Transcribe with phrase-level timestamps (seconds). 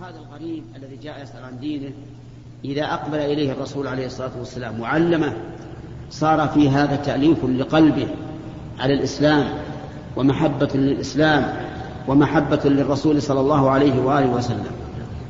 [0.00, 1.90] وهذا الغريب الذي جاء يسأل عن دينه
[2.64, 5.32] إذا أقبل إليه الرسول عليه الصلاة والسلام وعلمه
[6.10, 8.06] صار في هذا تأليف لقلبه
[8.78, 9.44] على الإسلام
[10.16, 11.54] ومحبة للإسلام
[12.08, 14.66] ومحبة للرسول صلى الله عليه وآله وسلم.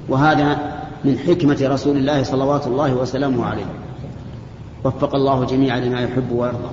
[0.09, 0.59] وهذا
[1.05, 3.67] من حكمة رسول الله صلوات الله وسلامه عليه.
[4.85, 6.71] وفق الله جميعا لما يحب ويرضى.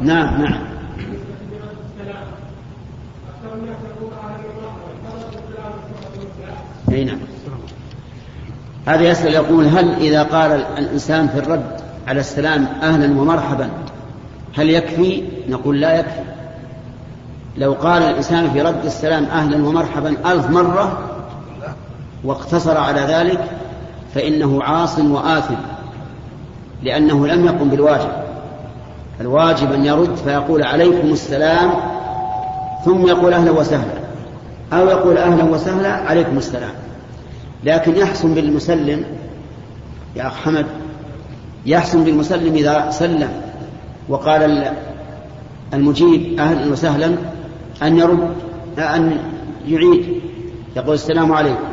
[0.00, 0.68] نعم نعم
[6.92, 7.18] اي نعم
[8.88, 13.68] هذا يسأل يقول هل إذا قال الإنسان في الرد على السلام أهلا ومرحبا
[14.56, 16.22] هل يكفي؟ نقول لا يكفي.
[17.56, 20.98] لو قال الإنسان في رد السلام أهلا ومرحبا ألف مرة
[22.24, 23.40] واقتصر على ذلك
[24.14, 25.54] فإنه عاص وآثم
[26.82, 28.12] لأنه لم يقم بالواجب.
[29.20, 31.70] الواجب أن يرد فيقول عليكم السلام
[32.84, 33.98] ثم يقول أهلا وسهلا
[34.72, 36.87] أو يقول أهلا وسهلا عليكم السلام.
[37.64, 39.04] لكن يحسن بالمسلم
[40.16, 40.66] يا أخ حمد
[41.66, 43.30] يحسن بالمسلم إذا سلم
[44.08, 44.72] وقال
[45.74, 47.14] المجيب أهلا وسهلا
[47.82, 48.34] أن يرد
[48.78, 49.18] أن
[49.66, 50.20] يعيد.
[50.76, 51.64] يقول السلام عليكم.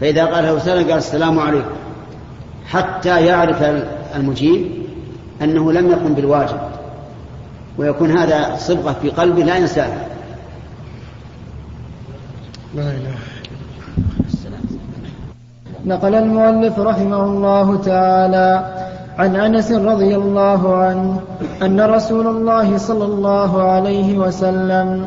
[0.00, 1.70] فإذا قال له سلام قال السلام عليكم.
[2.66, 3.62] حتى يعرف
[4.16, 4.66] المجيب
[5.42, 6.60] أنه لم يقم بالواجب.
[7.78, 10.06] ويكون هذا صبغة في قلبه لا ينساها
[12.74, 13.14] لا إله
[15.86, 18.64] نقل المؤلف رحمه الله تعالى
[19.18, 21.20] عن أنس رضي الله عنه
[21.62, 25.06] أن رسول الله صلى الله عليه وسلم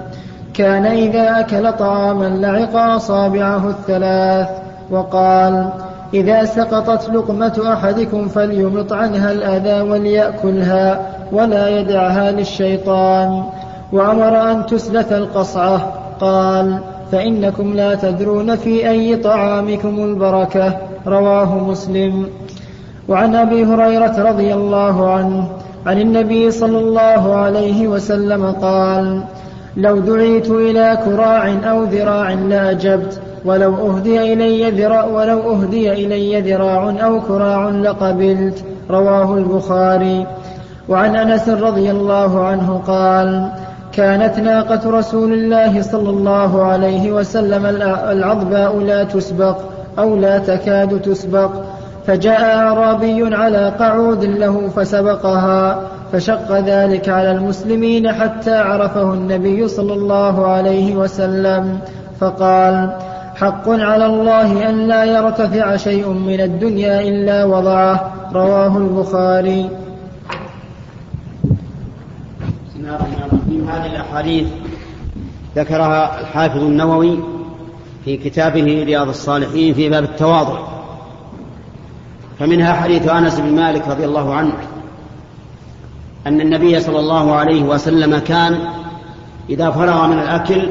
[0.54, 4.50] كان إذا أكل طعاما لعق أصابعه الثلاث
[4.92, 5.70] وقال
[6.14, 13.44] إذا سقطت لقمة أحدكم فليمط عنها الأذى وليأكلها ولا يدعها للشيطان.
[13.92, 15.94] وأمر أن تسلث القصعة.
[16.20, 16.80] قال
[17.12, 20.78] فإنكم لا تدرون في أي طعامكم البركة.
[21.08, 22.28] رواه مسلم.
[23.10, 25.48] وعن أبي هريرة رضي الله عنه
[25.86, 29.22] عن النبي صلى الله عليه وسلم قال
[29.78, 37.06] لو دعيت إلى كراع أو ذراع لأجبت ولو أهدي إلي ذراع ولو أهدي إلي ذراع
[37.06, 40.26] أو كراع لقبلت رواه البخاري.
[40.90, 43.50] وعن أنس رضي الله عنه قال
[43.96, 49.58] كانت ناقة رسول الله صلى الله عليه وسلم العظباء لا تسبق
[50.00, 51.52] أو لا تكاد تسبق.
[52.08, 55.80] فجاء أعرابي على قعود له فسبقها
[56.12, 61.80] فشق ذلك على المسلمين حتى عرفه النبي صلى الله عليه وسلم.
[62.20, 62.90] فقال
[63.36, 68.12] حق على الله أن لا يرتفع شيء من الدنيا إلا وضعه.
[68.34, 69.70] رواه البخاري.
[73.70, 74.48] هذه الأحاديث
[75.56, 77.20] ذكرها الحافظ النووي
[78.06, 80.60] في كتابه رياض الصالحين في باب التواضع.
[82.40, 84.54] فمنها حديث أنس بن مالك رضي الله عنه
[86.28, 88.60] أن النبي صلى الله عليه وسلم كان
[89.50, 90.70] إذا فرغ من الأكل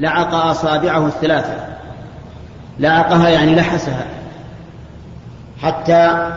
[0.00, 1.56] لعق أصابعه الثلاثة.
[2.80, 4.06] لعقها يعني لحسها.
[5.62, 6.30] حتى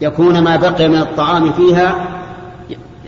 [0.00, 1.94] يكون ما بقي من الطعام فيها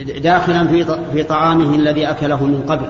[0.02, 2.86] داخلا في طعامه الذي أكله من قبل.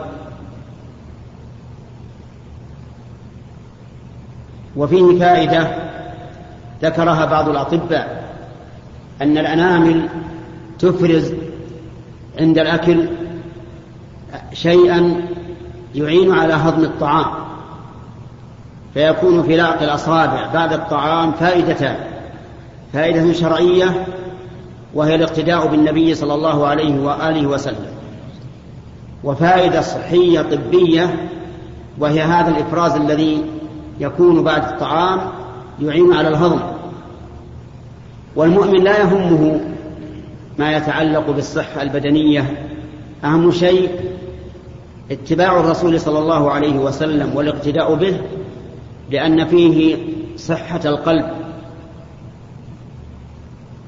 [4.76, 5.68] وفيه فائده
[6.82, 8.24] ذكرها بعض الأطباء
[9.22, 10.08] أن الأنامل
[10.78, 11.32] تفرز
[12.38, 13.08] عند الأكل
[14.52, 15.20] شيئا
[15.94, 17.26] يعين على هضم الطعام
[18.94, 21.96] فيكون في لعق الأصابع بعد الطعام فائدتان
[22.92, 24.06] فائدة شرعية
[24.94, 27.86] وهي الاقتداء بالنبي صلى الله عليه وآله وسلم.
[29.24, 31.28] وفائدة صحية طبية
[31.98, 33.44] وهي هذا الإفراز الذي
[34.00, 35.20] يكون بعد الطعام
[35.82, 36.60] يعين على الهضم.
[38.36, 39.60] والمؤمن لا يهمه
[40.58, 42.68] ما يتعلق بالصحة البدنية.
[43.24, 43.90] أهم شيء
[45.10, 48.20] اتباع الرسول صلى الله عليه وسلم والاقتداء به
[49.10, 49.96] لأن فيه
[50.36, 51.41] صحة القلب.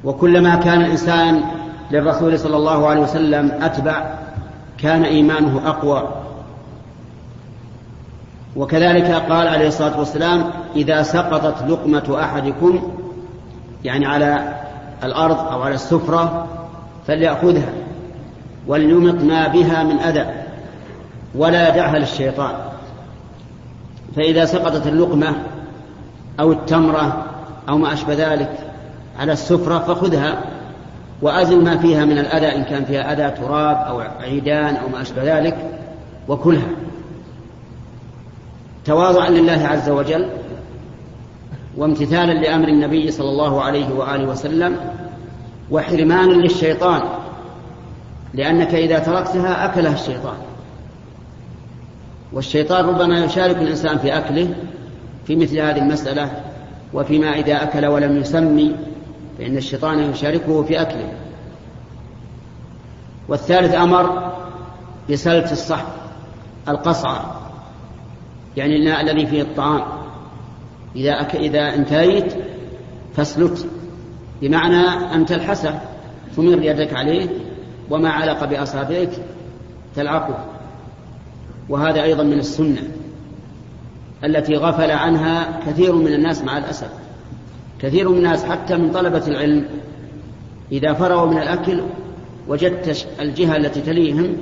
[0.05, 1.43] وكلما كان الإنسان
[1.91, 4.15] للرسول صلى الله عليه وسلم أتبع
[4.79, 6.09] كان إيمانه أقوى.
[8.57, 12.93] وكذلك قال عليه الصلاة والسلام إذا سقطت لقمة أحدكم
[13.85, 14.55] يعني على
[15.05, 16.47] الأرض أو على السفرة
[17.07, 17.73] فليأخذها
[18.67, 20.27] وليمط ما بها من أذى
[21.35, 22.55] ولا يدعها للشيطان.
[24.17, 25.33] فإذا سقطت اللقمة
[26.41, 27.25] أو التمرة
[27.69, 28.74] أو ما أشبه ذلك
[29.19, 30.45] على السفرة فخذها
[31.23, 35.39] وأزل ما فيها من الأذى إن كان فيها أذى تراب أو عيدان أو ما أشبه
[35.39, 35.57] ذلك
[36.29, 36.69] وكلها.
[38.85, 40.29] تواضعا لله عز وجل
[41.77, 44.77] وامتثالا لأمر النبي صلى الله عليه وآله وسلم
[45.71, 47.03] وحرمانا للشيطان
[48.35, 50.37] لأنك إذا تركتها أكلها الشيطان.
[52.33, 54.55] والشيطان ربما يشارك الإنسان في أكله
[55.27, 56.31] في مثل هذه المسألة
[56.95, 58.75] وفيما إذا أكل ولم يسمي
[59.39, 61.13] فإن الشيطان يشاركه في أكله.
[63.29, 64.33] والثالث أمر
[65.11, 65.87] بسلة الصحب
[66.69, 67.41] القصعة
[68.57, 69.83] يعني الماء الذي فيه الطعام.
[70.97, 71.37] إذا أك...
[71.37, 72.35] إذا انتهيت
[73.17, 73.69] فاسلت
[74.43, 75.81] بمعنى أن تلحسه
[76.37, 77.29] تمر يدك عليه
[77.91, 79.11] وما علق بأصابعك
[79.97, 80.45] تلعقه.
[81.69, 82.83] وهذا أيضا من السنة
[84.25, 87.04] التي غفل عنها كثير من الناس مع الأسف.
[87.85, 89.65] كثير من الناس حتى من طلبة العلم
[90.73, 91.81] إذا فرغوا من الأكل
[92.49, 94.37] وجدت الجهة التي تليهم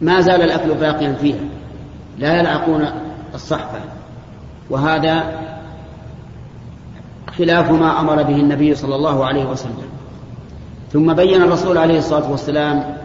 [0.00, 1.40] ما زال الأكل باقيا فيها.
[2.18, 2.86] لا يلعقون
[3.34, 3.78] الصحفة.
[4.70, 5.40] وهذا
[7.38, 9.88] خلاف ما أمر به النبي صلى الله عليه وسلم.
[10.92, 12.96] ثم بين الرسول عليه الصلاة والسلام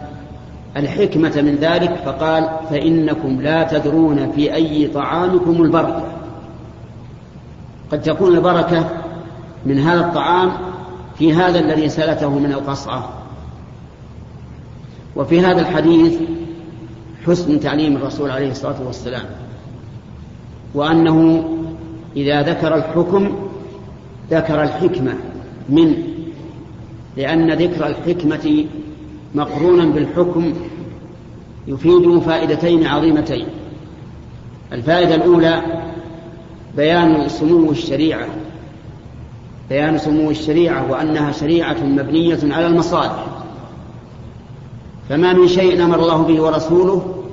[0.76, 6.21] الحكمة من ذلك فقال فإنكم لا تدرون في أي طعامكم البركة
[7.92, 8.90] قد تكون البركة
[9.66, 10.52] من هذا الطعام
[11.18, 13.08] في هذا الذي سلته من القصعة.
[15.16, 16.18] وفي هذا الحديث
[17.26, 19.24] حسن تعليم الرسول عليه الصلاة والسلام
[20.74, 21.44] وأنه
[22.16, 23.48] إذا ذكر الحكم
[24.30, 25.14] ذكر الحكمة
[25.68, 25.94] من
[27.16, 28.64] لأن ذكر الحكمة
[29.34, 30.54] مقرونا بالحكم
[31.66, 33.46] يفيد فائدتين عظيمتين.
[34.72, 35.62] الفائدة الأولى
[36.76, 38.26] بيان سمو الشريعة.
[39.68, 43.26] بيان سمو الشريعة وأنها شريعة مبنية على المصالح.
[45.08, 47.24] فما من شيء أمر الله به ورسوله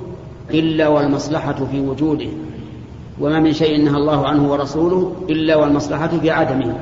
[0.50, 2.28] إلا والمصلحة في وجوده.
[3.20, 6.74] وما من شيء نهى الله عنه ورسوله إلا والمصلحة في عدمه.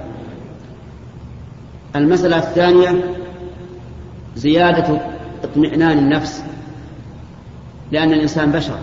[1.97, 3.15] المسألة الثانية
[4.37, 5.01] زيادة
[5.45, 6.45] اطمئنان النفس
[7.93, 8.79] لأن الإنسان بشر.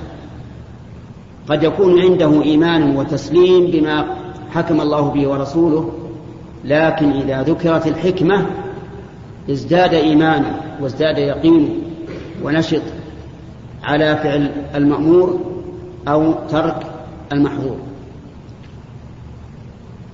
[1.50, 4.06] قد يكون عنده إيمان وتسليم بما
[4.54, 5.92] حكم الله به ورسوله
[6.64, 8.46] لكن إذا ذكرت الحكمة
[9.50, 11.70] ازداد ايمانه وازداد يقينه
[12.44, 12.82] ونشط
[13.84, 15.40] على فعل المأمور
[16.08, 16.86] أو ترك
[17.32, 17.78] المحظور.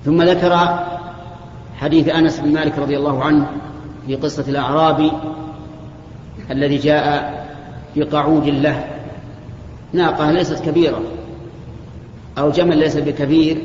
[0.04, 0.78] ثم ذكر
[1.76, 3.46] حديث أنس بن مالك رضي الله عنه
[4.06, 5.12] في قصة الأعرابي
[6.50, 7.32] الذي جاء
[7.96, 8.84] بقعود له.
[9.92, 11.00] ناقة ليست كبيرة.
[12.38, 13.58] أو جمل ليس بكبير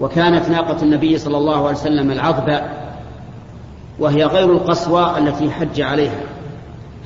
[0.00, 2.62] وكانت ناقة النبي صلى الله عليه وسلم العظبة
[3.98, 6.20] وهي غير القصوى التي حج عليها.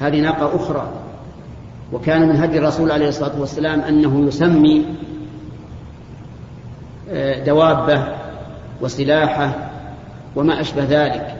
[0.00, 0.88] هذه ناقة أخرى
[1.92, 4.86] وكان من هدي الرسول عليه الصلاة والسلام أنه يسمي
[7.10, 8.04] آه، دوابة
[8.80, 9.70] وسلاحة
[10.36, 11.36] وما أشبه ذلك.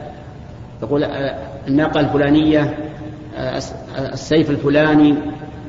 [0.83, 2.77] يقول آه، الناقة الفلانية
[3.37, 3.61] آه،
[3.97, 5.15] السيف الفلاني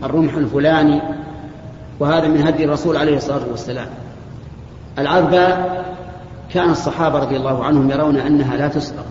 [0.05, 1.01] الرمح الفلاني
[2.01, 3.87] وهذا من هدي الرسول عليه الصلاة والسلام.
[4.99, 5.49] العذبة
[6.53, 9.05] كان الصحابة رضي الله عنهم يرون أنها لا تسبق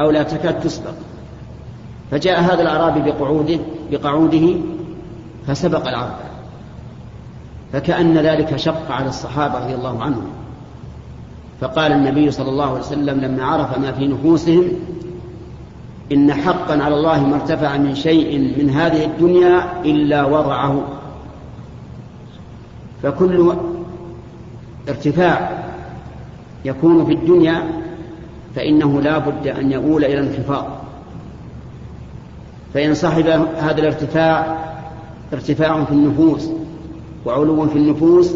[0.00, 0.94] أو لا تكاد تسبق.
[2.10, 3.58] فجاء هذا الأعرابي بقعوده
[3.90, 4.54] بقعوده
[5.46, 6.16] فسبق العرب
[7.72, 10.26] فكأن ذلك شق على الصحابة رضي الله عنهم.
[11.60, 14.64] فقال النبي صلى الله عليه وسلم لما عرف ما في نفوسهم
[16.12, 20.95] إن حقا على الله ما ارتفع من شيء من هذه الدنيا إلا وضعه.
[23.02, 23.54] فكل
[24.88, 25.64] ارتفاع
[26.64, 27.62] يكون في الدنيا
[28.54, 30.66] فإنه لا بد أن يؤول إلى انخفاض
[32.74, 33.26] فإن صحب
[33.58, 34.58] هذا الارتفاع
[35.32, 36.50] ارتفاع في النفوس
[37.26, 38.34] وعلو في النفوس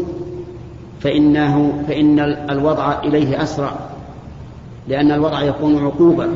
[1.01, 3.73] فإنه فإن الوضع إليه أسرع
[4.87, 6.27] لأن الوضع يكون عقوبة.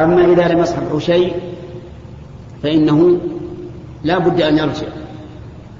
[0.00, 1.34] أما إذا لم يصحبه شيء
[2.62, 3.18] فإنه
[4.04, 4.86] لا بد أن يرجع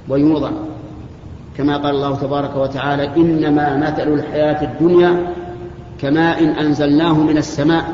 [0.08, 0.50] ويوضع.
[1.58, 5.26] كما قال الله تبارك وتعالى إنما مثل الحياة الدنيا
[6.00, 7.92] كماء أنزلناه من السماء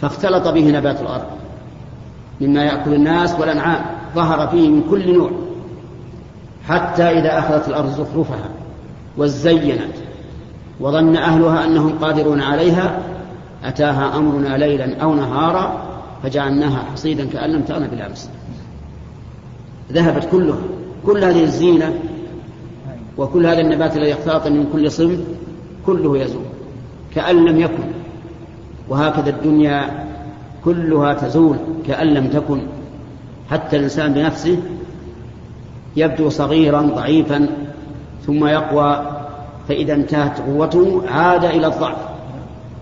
[0.00, 1.26] فاختلط به نبات الأرض
[2.40, 3.84] مما يأكل الناس والأنعام
[4.14, 5.30] ظهر فيه من كل نوع
[6.68, 8.48] حتى إذا أخذت الأرض زخرفها
[9.16, 9.94] وزينت
[10.80, 12.98] وظن أهلها أنهم قادرون عليها
[13.64, 15.82] أتاها أمرنا ليلا أو نهارا
[16.22, 18.30] فجعلناها حصيدا كأن لم تغن بالأمس
[19.92, 20.58] ذهبت كلها.
[21.08, 21.94] كل هذه الزينة
[23.18, 25.20] وكل هذا النبات الذي اختلط من كل صنف
[25.86, 26.42] كله يزول
[27.14, 27.84] كأن لم يكن.
[28.88, 30.06] وهكذا الدنيا
[30.64, 32.60] كلها تزول كأن لم تكن.
[33.50, 34.58] حتى الإنسان بنفسه
[35.96, 37.48] يبدو صغيرا ضعيفا
[38.26, 39.06] ثم يقوى
[39.68, 41.98] فإذا انتهت قوته عاد إلى الضعف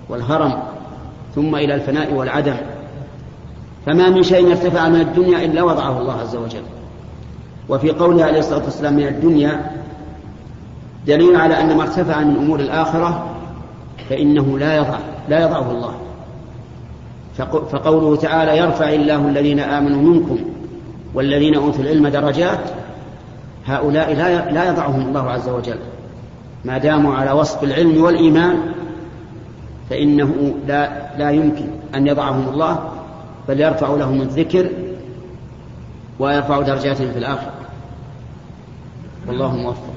[0.09, 0.63] والهرم
[1.35, 2.57] ثم إلى الفناء والعدم.
[3.87, 6.76] فما من شيء ارتفع من الدنيا إلا وضعه الله عز وجل.
[7.69, 9.71] وفي قوله عليه الصلاة والسلام من الدنيا
[11.07, 13.27] دليل على أن ما ارتفع من أمور الآخرة
[14.11, 15.95] فإنه لا يضع لا يضعه الله.
[17.73, 20.39] فقوله تعالى يرفع الله الذين آمنوا منكم
[21.15, 22.61] والذين أوتوا العلم درجات
[23.67, 24.15] هؤلاء
[24.53, 25.79] لا يضعهم الله عز وجل.
[26.65, 28.59] ما داموا على وصف العلم والإيمان
[29.91, 32.79] فإنه لا, لا يمكن أن يضعهم الله
[33.49, 34.71] بل يرفع لهم الذكر
[36.19, 37.53] ويرفع درجاتهم في الآخرة.
[39.29, 39.97] والله موفق.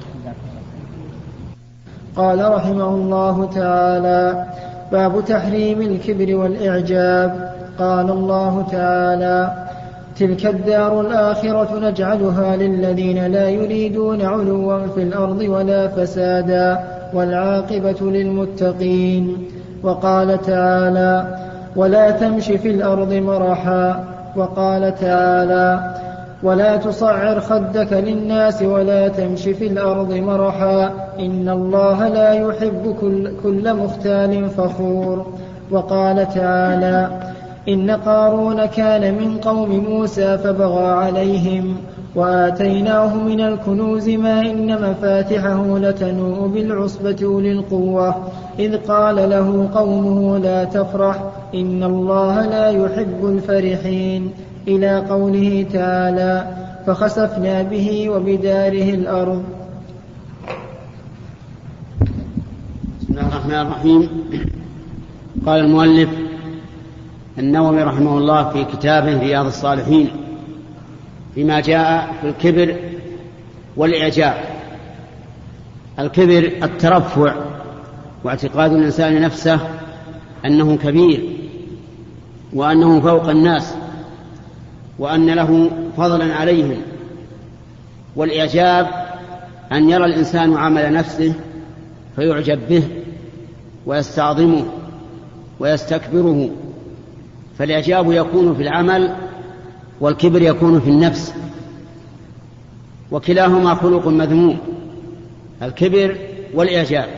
[2.16, 4.46] قال رحمه الله تعالى
[4.92, 7.54] باب تحريم الكبر والإعجاب.
[7.78, 9.52] قال الله تعالى
[10.18, 16.78] تلك الدار الآخرة نجعلها للذين لا يريدون علوا في الأرض ولا فسادا
[17.14, 19.46] والعاقبة للمتقين.
[19.82, 21.38] وقال تعالى
[21.76, 24.04] ولا تمش في الأرض مرحا.
[24.36, 25.94] وقال تعالى
[26.42, 30.92] ولا تصعر خدك للناس ولا تمش في الأرض مرحا.
[31.18, 35.26] إن الله لا يحب كل, كل مختال فخور.
[35.70, 37.10] وقال تعالى
[37.68, 41.76] إن قارون كان من قوم موسى فبغى عليهم
[42.14, 48.14] وآتيناه من الكنوز ما إن مفاتحه لتنوء بالعصبة أولي القوة
[48.58, 51.22] إذ قال له قومه لا تفرح
[51.54, 54.30] إن الله لا يحب الفرحين.
[54.68, 59.44] إلى قوله تعالى فخسفنا به وبداره الأرض.
[63.00, 64.08] بسم الله الرحمن الرحيم.
[65.46, 66.10] قال المؤلف
[67.38, 70.10] النووي رحمه الله في كتابه رياض الصالحين
[71.34, 72.76] فيما جاء في الكبر
[73.76, 74.34] والإعجاب.
[75.98, 77.34] الكبر الترفع
[78.24, 79.60] واعتقاد الإنسان نفسه
[80.44, 81.22] أنه كبير
[82.52, 83.74] وأنه فوق الناس.
[85.00, 86.82] وأن له فضلا عليهم.
[88.16, 88.86] والإعجاب
[89.72, 91.34] أن يرى الإنسان عمل نفسه
[92.16, 92.82] فيعجب به
[93.86, 94.64] ويستعظمه
[95.60, 96.50] ويستكبره.
[97.58, 99.16] فالإعجاب يكون في العمل
[100.00, 101.34] والكبر يكون في النفس.
[103.10, 104.58] وكلاهما خلق مذموم
[105.62, 106.16] الكبر
[106.54, 107.08] والإعجاب.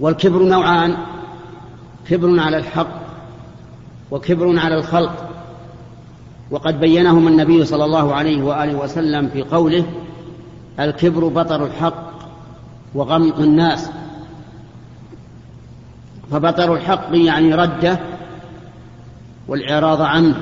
[0.00, 0.96] والكبر نوعان
[2.08, 3.00] كبر على الحق
[4.10, 5.29] وكبر على الخلق.
[6.50, 9.84] وقد بينهما النبي صلى الله عليه وآله وسلم في قوله
[10.80, 12.10] الكبر بطر الحق
[12.94, 13.90] وغمط الناس.
[16.30, 17.98] فبطر الحق يعني رده
[19.48, 20.36] والإعراض عنه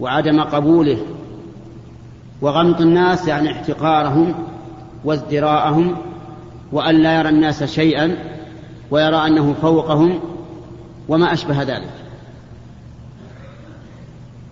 [0.00, 0.98] وعدم قبوله.
[2.40, 4.34] وغمط الناس يعني احتقارهم
[5.04, 5.96] وازدراءهم
[6.72, 8.16] وأن لا يرى الناس شيئا
[8.90, 10.20] ويرى أنه فوقهم
[11.08, 12.03] وما أشبه ذلك.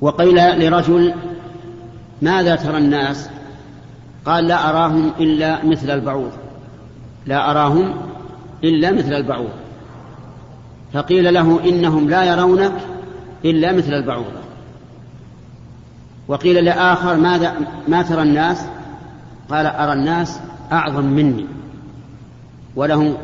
[0.03, 1.15] وقيل لرجل
[2.23, 3.29] ماذا ترى الناس؟
[4.25, 6.33] قال لا أراهم إلا مثل البعوض
[7.27, 7.95] لا أراهم
[8.65, 9.51] إلا مثل البعوض
[10.93, 12.73] فقيل له إنهم لا يرونك
[13.45, 14.43] إلا مثل البعوضة
[16.29, 17.55] وقيل لآخر ماذا
[17.89, 18.67] ما ترى الناس؟
[19.51, 20.41] قال أرى الناس
[20.73, 21.47] أعظم مني
[22.77, 23.15] ولهم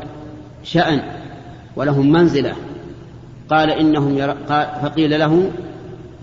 [0.62, 1.02] شأن
[1.76, 2.52] ولهم منزلة.
[3.50, 4.20] قال إنهم.
[4.48, 5.50] قال فقيل له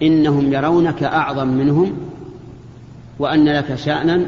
[0.02, 1.98] إنهم يرونك أعظم منهم
[3.20, 4.26] وأن لك شأنا.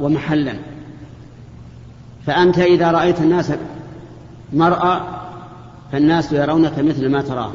[0.00, 0.54] ومحلا.
[2.26, 3.52] فأنت إذا رأيت الناس
[4.52, 5.00] مرأى
[5.92, 7.54] فالناس يرونك مثل ما تراهم.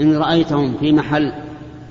[0.00, 1.32] إن رأيتهم في محل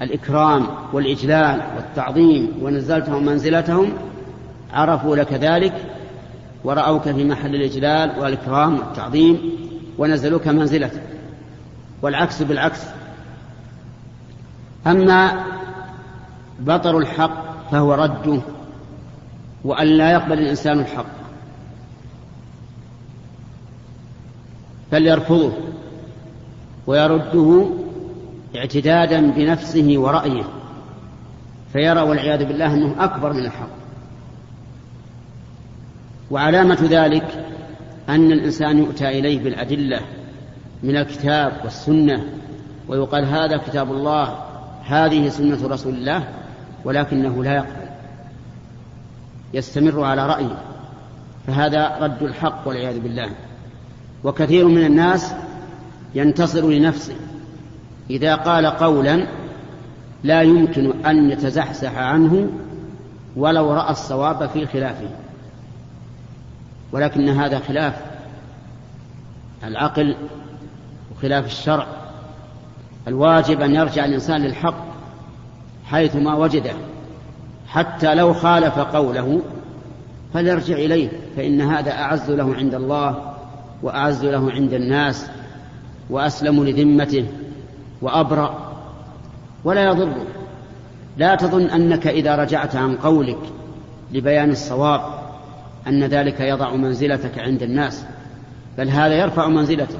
[0.02, 3.94] الإكرام والإجلال والتعظيم ونزلتهم منزلتهم
[4.74, 5.74] عرفوا لك ذلك
[6.64, 9.40] ورأوك في محل الإجلال والإكرام والتعظيم
[9.98, 11.04] ونزلوك منزلتك.
[12.02, 12.80] والعكس بالعكس.
[14.88, 15.46] أما
[16.60, 18.42] بطر الحق فهو رده
[19.64, 21.06] وأن لا يقبل الإنسان الحق.
[24.92, 25.52] فليرفضه
[26.88, 27.70] ويرده
[28.56, 30.44] اعتدادا بنفسه ورأيه.
[31.74, 33.70] فيرى والعياذ بالله أنه أكبر من الحق.
[36.32, 37.46] وعلامة ذلك
[38.10, 40.00] أن الإنسان يؤتى إليه بالأدلة
[40.84, 42.26] من الكتاب والسنة
[42.88, 44.49] ويقال هذا كتاب الله
[44.90, 46.28] هذه سنة رسول الله
[46.86, 47.90] ولكنه لا يقبل
[49.54, 50.58] يستمر على رأيه
[51.48, 53.30] فهذا رد الحق والعياذ بالله.
[54.24, 55.34] وكثير من الناس
[56.16, 57.16] ينتصر لنفسه
[58.10, 59.28] إذا قال قولا
[60.24, 62.50] لا يمكن أن يتزحزح عنه
[63.36, 65.10] ولو رأى الصواب في خلافه.
[66.92, 67.94] ولكن هذا خلاف
[69.64, 70.16] العقل
[71.12, 71.88] وخلاف الشرع.
[73.10, 74.86] الواجب أن يرجع الإنسان للحق
[75.86, 76.74] حيثما وجده
[77.68, 79.42] حتى لو خالف قوله
[80.34, 83.34] فليرجع إليه فإن هذا أعز له عند الله
[83.84, 85.30] وأعز له عند الناس
[86.10, 87.26] وأسلم لذمته
[88.02, 88.74] وأبرأ.
[89.64, 90.14] ولا يضر.
[91.18, 93.40] لا تظن أنك إذا رجعت عن قولك
[94.12, 95.02] لبيان الصواب
[95.88, 98.06] أن ذلك يضع منزلتك عند الناس
[98.78, 100.00] بل هذا يرفع منزلتك.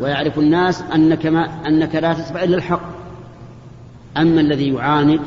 [0.00, 2.82] ويعرف الناس أنك, ما أنك لا تتبع إلا الحق.
[4.16, 5.20] أما الذي يعاند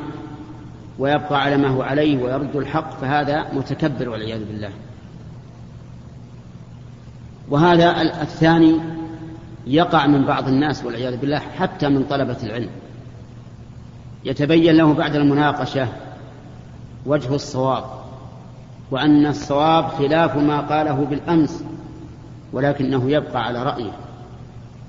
[0.99, 4.69] ويبقى على ما هو عليه ويرد الحق فهذا متكبر والعياذ بالله.
[7.49, 8.79] وهذا الثاني
[9.67, 12.69] يقع من بعض الناس والعياذ بالله حتى من طلبة العلم.
[14.25, 15.87] يتبين له بعد المناقشة
[17.05, 17.83] وجه الصواب
[18.91, 21.63] وأن الصواب خلاف ما قاله بالأمس
[22.53, 23.91] ولكنه يبقى على رأيه.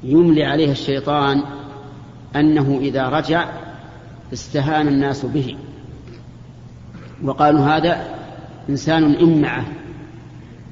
[0.04, 1.42] يملي عليه الشيطان
[2.37, 3.49] أنه إذا رجع
[4.32, 5.56] استهان الناس به.
[7.25, 8.06] وقالوا هذا
[8.68, 9.64] إنسان إمعة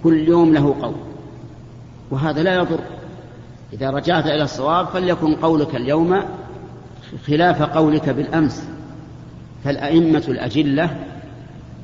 [0.04, 0.94] كل يوم له قول
[2.10, 2.80] وهذا لا يضر.
[3.72, 6.22] إذا رجعت إلى الصواب فليكن قولك اليوم
[7.26, 8.68] خلاف قولك بالأمس.
[9.64, 10.96] فالأئمة الأجلة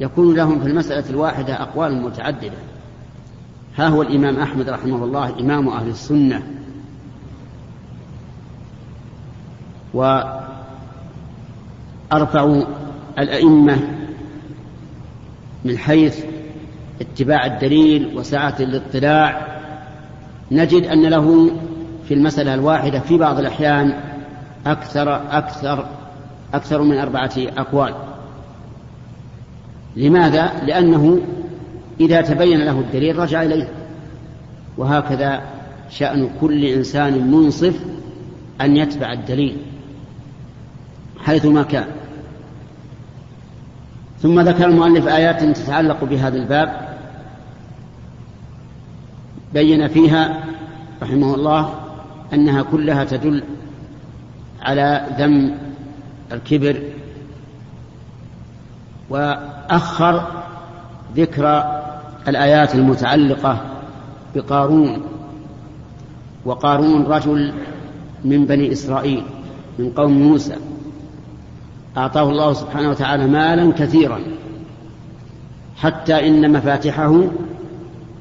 [0.00, 2.58] يكون لهم في المسألة الواحدة أقوال متعددة.
[3.76, 6.42] ها هو الإمام أحمد رحمه الله إمام أهل السنة.
[9.94, 10.52] وأرفع
[13.18, 13.78] الأئمة
[15.64, 16.24] من حيث
[17.00, 19.46] اتباع الدليل وسعة الاطلاع.
[20.52, 21.50] نجد أن له
[22.08, 24.00] في المسألة الواحدة في بعض الأحيان
[24.66, 25.86] أكثر أكثر
[26.54, 27.94] أكثر من أربعة أقوال.
[29.96, 31.18] لماذا؟ لأنه
[32.00, 33.68] إذا تبين له الدليل رجع إليه.
[34.78, 35.42] وهكذا
[35.90, 37.80] شأن كل إنسان منصف
[38.60, 39.56] أن يتبع الدليل.
[41.24, 41.86] حيثما كان.
[44.22, 46.86] ثم ذكر المؤلف آيات تتعلق بهذا الباب.
[49.54, 50.44] بين فيها
[51.02, 51.74] رحمه الله
[52.32, 53.42] أنها كلها تدل
[54.62, 55.58] على ذم
[56.32, 56.82] الكبر
[59.10, 60.42] وأخر
[61.16, 61.64] ذكر
[62.28, 63.60] الآيات المتعلقة
[64.34, 65.02] بقارون
[66.44, 67.52] وقارون رجل
[68.24, 69.22] من بني إسرائيل
[69.78, 70.56] من قوم موسى.
[71.96, 74.20] أعطاه الله سبحانه وتعالى مالا كثيرا
[75.76, 77.22] حتى إن مفاتحه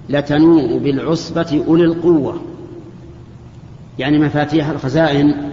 [0.09, 2.41] لتنوء بالعصبة أولي القوة.
[3.99, 5.51] يعني مفاتيح الخزائن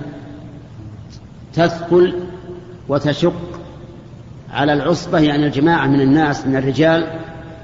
[1.53, 2.15] تثقل
[2.89, 3.61] وتشق
[4.53, 7.07] على العصبة يعني الجماعة من الناس من الرجال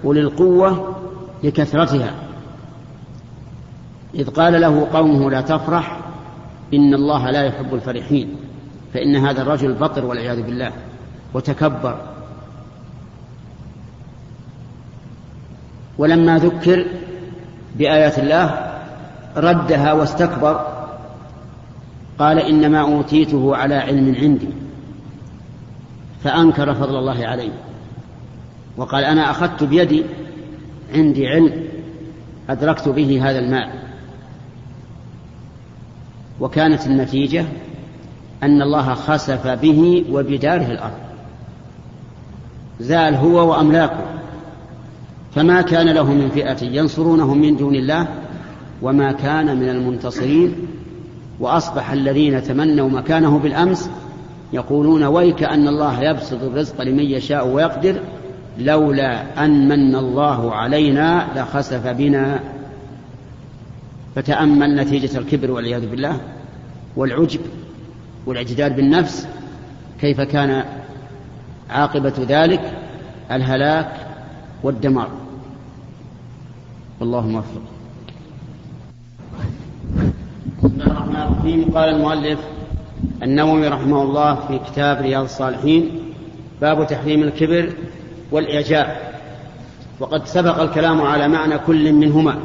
[0.05, 0.97] أولي القوة
[1.45, 2.15] لكثرتها.
[4.15, 6.01] إذ قال له قومه لا تفرح
[6.75, 8.48] إن الله لا يحب الفرحين.
[8.95, 10.73] فإن هذا الرجل بطر والعياذ بالله
[11.35, 12.01] وتكبر.
[15.99, 16.87] ولما ذكر
[17.77, 18.75] بآيات الله
[19.37, 20.67] ردها واستكبر
[22.19, 24.49] قال إنما أوتيته على علم عندي
[26.25, 27.53] فأنكر فضل الله عليه.
[28.77, 30.05] وقال أنا أخذت بيدي
[30.95, 31.69] عندي علم
[32.51, 33.71] أدركت به هذا المال.
[36.41, 37.45] وكانت النتيجة
[38.43, 40.99] أن الله خسف به وبداره الأرض.
[42.81, 44.05] زال هو وأملاكه.
[45.35, 48.09] فما كان له من فئة ينصرونه من دون الله
[48.83, 50.55] وما كان من المنتصرين.
[51.41, 53.91] وأصبح الذين تمنوا مكانه بالأمس
[54.53, 58.01] يقولون ويك أن الله يبسط الرزق لمن يشاء ويقدر
[58.59, 62.41] لولا أن من الله علينا لخسف بنا.
[64.15, 66.21] فتأمل نتيجة الكبر والعياذ بالله
[66.97, 67.41] والعجب.
[68.27, 69.29] والاعتداد بالنفس
[70.01, 70.65] كيف كان
[71.71, 72.73] عاقبة ذلك؟
[73.31, 74.07] الهلاك
[74.63, 75.09] والدمار.
[77.01, 77.63] والله موفق.
[80.59, 81.71] بسم الله الرحمن الرحيم.
[81.75, 82.39] قال المؤلف
[83.23, 85.91] النووي رحمه الله في كتاب رياض الصالحين
[86.61, 87.73] باب تحريم الكبر
[88.31, 88.97] والإعجاب.
[90.01, 92.39] وقد سبق الكلام على معنى كل منهما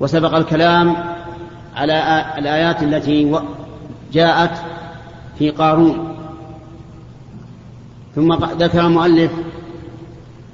[0.00, 0.96] وسبق الكلام
[1.76, 3.24] على الآيات التي
[4.12, 4.50] جاءت
[5.38, 6.16] في قارون.
[8.14, 9.30] ثم ذكر المؤلف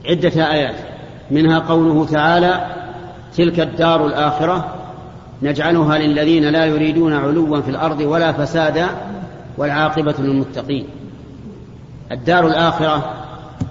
[0.06, 0.74] عدة آيات.
[1.30, 2.66] منها قوله تعالى
[3.36, 4.74] تلك الدار الآخرة
[5.42, 8.86] نجعلها للذين لا يريدون علوا في الأرض ولا فسادا
[9.58, 10.86] والعاقبة للمتقين.
[12.12, 13.14] الدار الآخرة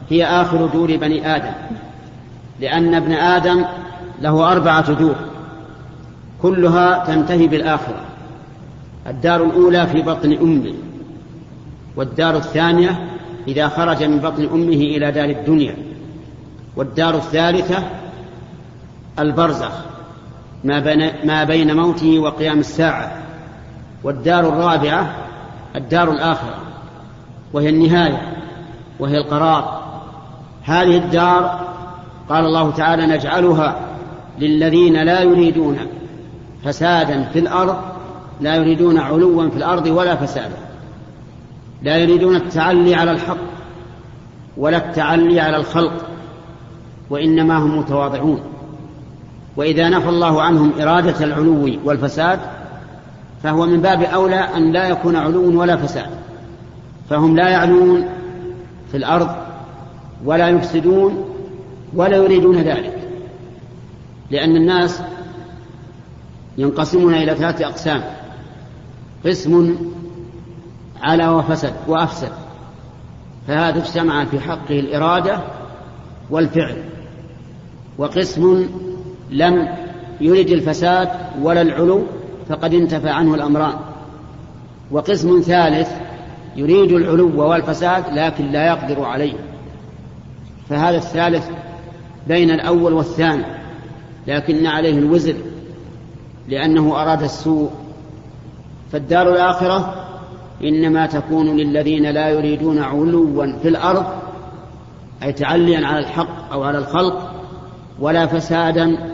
[0.10, 1.54] هي آخر دور بني آدم
[2.60, 3.66] لأن ابن آدم
[4.22, 5.16] له أربعة دور
[6.42, 8.11] كلها تنتهي بالآخرة.
[9.08, 10.74] الدار الأولى في بطن أمه
[11.96, 13.00] والدار الثانية
[13.48, 15.76] إذا خرج من بطن أمه إلى دار الدنيا
[16.76, 17.84] والدار الثالثة
[19.20, 19.72] البرزخ
[20.64, 23.12] ما بين, ما بين موته وقيام الساعة
[24.04, 25.16] والدار الرابعة
[25.76, 26.58] الدار الآخرة
[27.54, 28.22] وهي النهاية
[29.00, 29.82] وهي القرار.
[30.64, 31.68] هذه الدار
[32.30, 33.80] قال الله تعالى نجعلها
[34.40, 35.78] للذين لا يريدون
[36.64, 37.91] فسادا في الأرض
[38.42, 40.58] لا يريدون علوا في الأرض ولا فسادا.
[41.84, 43.38] لا يريدون التعلي على الحق
[44.58, 46.06] ولا التعلي على الخلق
[47.10, 48.42] وإنما هم متواضعون.
[49.58, 52.40] وإذا نفى الله عنهم إرادة العلو والفساد
[53.44, 56.10] فهو من باب أولى أن لا يكون علو ولا فساد.
[57.10, 58.10] فهم لا يعلون
[58.92, 59.30] في الأرض
[60.26, 61.26] ولا يفسدون
[61.94, 62.98] ولا يريدون ذلك
[64.32, 65.02] لأن الناس
[66.58, 68.21] ينقسمون إلى ثلاثة أقسام.
[69.26, 69.78] قسم
[71.02, 72.32] على وفسد وأفسد
[73.48, 75.40] فهذا اجتمع في حقه الإرادة
[76.30, 76.84] والفعل
[77.98, 78.70] وقسم
[79.30, 79.68] لم
[80.22, 81.10] يرد الفساد
[81.42, 82.04] ولا العلو
[82.50, 83.74] فقد انتفى عنه الأمران
[84.92, 85.92] وقسم ثالث
[86.56, 89.34] يريد العلو والفساد لكن لا يقدر عليه
[90.70, 91.50] فهذا الثالث
[92.28, 93.44] بين الأول والثاني
[94.28, 95.36] لكن عليه الوزر
[96.48, 97.70] لأنه أراد السوء.
[98.92, 99.94] فالدار الآخرة
[100.64, 104.06] إنما تكون للذين لا يريدون علوا في الأرض
[105.24, 107.32] أي تعليا على الحق أو على الخلق
[108.00, 109.14] ولا فسادا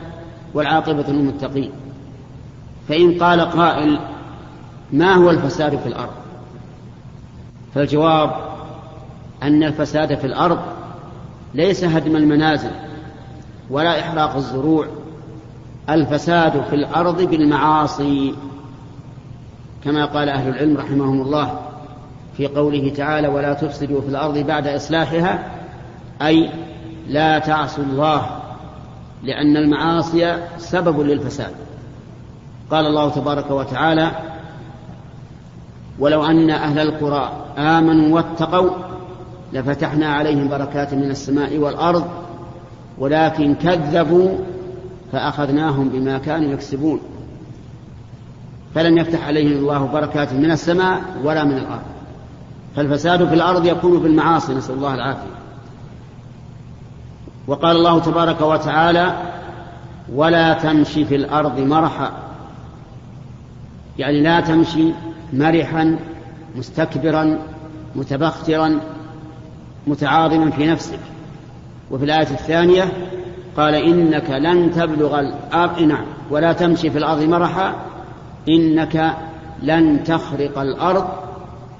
[0.53, 1.71] والعاقبة للمتقين.
[2.89, 3.99] فإن قال قائل
[4.93, 6.13] ما هو الفساد في الأرض؟
[7.75, 8.31] فالجواب
[9.43, 10.59] أن الفساد في الأرض
[11.53, 12.71] ليس هدم المنازل
[13.69, 14.87] ولا إحراق الزروع
[15.89, 18.33] الفساد في الأرض بالمعاصي.
[19.83, 21.59] كما قال أهل العلم رحمهم الله
[22.37, 25.51] في قوله تعالى ولا تفسدوا في الأرض بعد إصلاحها
[26.21, 26.49] أي
[27.07, 28.27] لا تعصوا الله
[29.23, 31.53] لأن المعاصي سبب للفساد
[32.71, 34.11] قال الله تبارك وتعالى
[35.99, 38.69] ولو أن أهل القرى آمنوا واتقوا
[39.53, 42.05] لفتحنا عليهم بركات من السماء والأرض
[42.97, 44.37] ولكن كذبوا
[45.11, 46.99] فأخذناهم بما كانوا يكسبون
[48.75, 51.81] فلم يفتح عليهم الله بركات من السماء ولا من الأرض.
[52.75, 55.37] فالفساد في الأرض يكون بالمعاصي نسأل الله العافية.
[57.47, 59.17] وقال الله تبارك وتعالى
[60.13, 62.11] ولا تمشي في الأرض مرحا.
[63.97, 64.93] يعني لا تمشي
[65.33, 65.99] مرحا
[66.55, 67.39] مستكبرا
[67.95, 68.79] متبخترا
[69.87, 70.99] متعاظما في نفسك.
[71.91, 72.91] وفي الآية الثانية
[73.57, 75.79] قال إنك لن تبلغ الأرض.
[75.79, 76.05] نعم.
[76.29, 77.75] ولا تمشي في الأرض مرحا
[78.49, 79.17] إنك
[79.63, 81.07] لن تخرق الأرض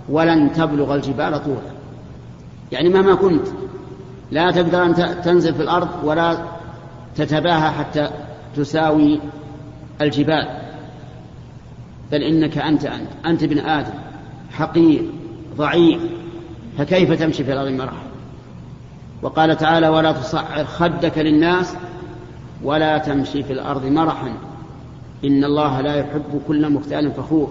[0.10, 1.78] ولن تبلغ الجبال طولا.
[2.72, 3.48] يعني مهما كنت
[4.32, 6.38] لا تقدر أن تنزل في الأرض ولا
[7.16, 8.10] تتباهى حتى
[8.56, 9.20] تساوي
[10.02, 10.48] الجبال.
[12.12, 13.94] بل إنك أنت أنت أنت ابن آدم
[14.52, 15.10] حقير
[15.58, 16.02] ضعيف
[16.78, 18.08] فكيف تمشي في الأرض مرحا
[19.22, 21.76] وقال تعالى ولا تصعر خدك للناس
[22.64, 24.34] ولا تمشي في الأرض مرحا.
[25.26, 27.50] إن الله لا يحب كل مختال فخور.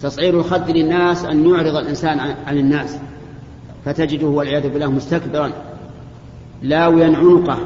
[0.00, 2.98] تصعير الخد للناس أن يعرض الإنسان عن الناس.
[3.84, 5.50] فتجده والعياذ بالله مستكبرا.
[6.62, 7.58] لاويا عنقه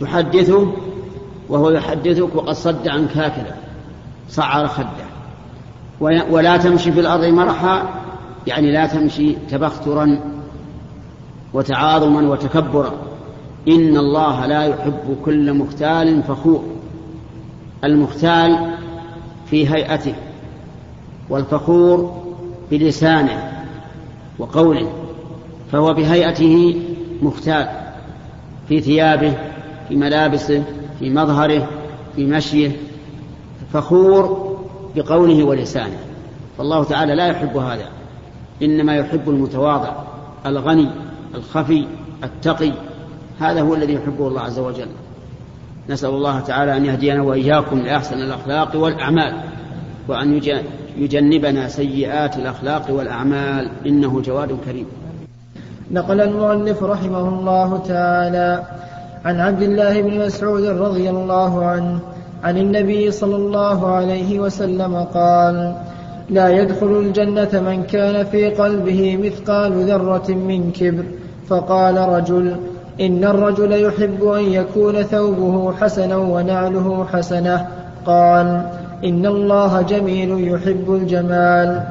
[0.00, 0.72] تحدثه
[1.48, 3.56] وهو يحدثك وقد صد عنك هكذا.
[4.28, 5.04] صعر خده.
[6.30, 7.88] ولا تمشي في الأرض مرحا.
[8.46, 10.20] يعني لا تمشي تبخترا
[11.54, 12.92] وتعاظما وتكبرا.
[13.68, 16.64] إن الله لا يحب كل مختال فخور.
[17.84, 18.74] المختال
[19.50, 20.14] في هيئته
[21.30, 22.22] والفخور
[22.70, 23.52] بلسانه
[24.38, 24.92] وقوله
[25.72, 26.80] فهو بهيئته
[27.22, 27.68] مختال
[28.68, 29.34] في ثيابه
[29.88, 30.64] في ملابسه
[30.98, 31.68] في مظهره
[32.16, 32.76] في مشيه
[33.72, 34.54] فخور
[34.96, 35.98] بقوله ولسانه.
[36.58, 37.88] فالله تعالى لا يحب هذا
[38.62, 39.92] إنما يحب المتواضع
[40.46, 40.90] الغني
[41.34, 41.86] الخفي
[42.24, 42.72] التقي
[43.40, 44.88] هذا هو الذي يحبه الله عز وجل.
[45.88, 49.34] نسأل الله تعالى أن يهدينا وإياكم لأحسن الأخلاق والأعمال
[50.08, 50.40] وأن
[50.96, 54.86] يجنبنا سيئات الأخلاق والأعمال إنه جواد كريم.
[55.90, 58.62] نقل المؤلف رحمه الله تعالى
[59.24, 61.98] عن عبد الله بن مسعود رضي الله عنه
[62.42, 65.76] عن النبي صلى الله عليه وسلم قال
[66.30, 71.04] لا يدخل الجنة من كان في قلبه مثقال ذرة من كبر.
[71.48, 72.56] فقال رجل
[73.00, 77.66] إن الرجل يحب أن يكون ثوبه حسنا ونعله حسنة.
[78.06, 78.66] قال
[79.04, 81.82] إن الله جميل يحب الجمال.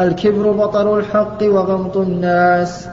[0.00, 2.88] الكبر بطر الحق وغمط الناس.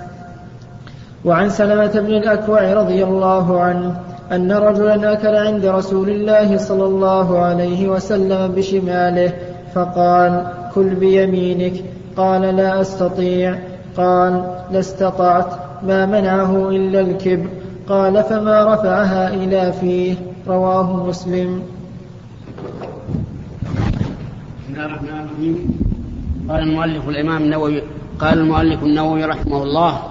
[1.26, 3.96] وعن سلمة بن الأكوع رضي الله عنه
[4.32, 9.34] أن رجلا أكل عند رسول الله صلى الله عليه وسلم بشماله
[9.76, 10.44] فقال
[10.76, 11.74] كل بيمينك.
[12.18, 13.56] قال لا أستطيع.
[13.98, 17.50] قال لاستطعت ما منعه إلا الكبر.
[17.90, 20.16] قال فما رفعها إلى فيه.
[20.48, 21.64] رواه مسلم.
[24.64, 25.86] بسم الله الرحمن الرحيم.
[26.50, 27.82] قال المؤلف الإمام النووي
[28.20, 30.02] قال المؤلف النووي رحمه الله